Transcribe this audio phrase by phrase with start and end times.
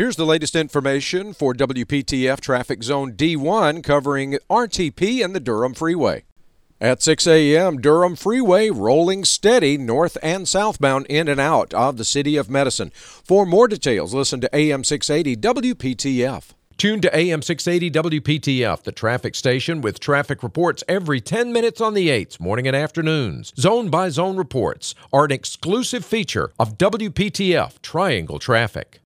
[0.00, 6.24] Here's the latest information for WPTF Traffic Zone D1 covering RTP and the Durham Freeway.
[6.80, 12.06] At 6 a.m., Durham Freeway rolling steady north and southbound in and out of the
[12.06, 12.92] city of Medicine.
[12.94, 16.52] For more details, listen to AM 680 WPTF.
[16.78, 21.92] Tune to AM 680 WPTF, the traffic station with traffic reports every 10 minutes on
[21.92, 23.52] the 8s, morning and afternoons.
[23.58, 28.98] Zone by zone reports are an exclusive feature of WPTF Triangle Traffic.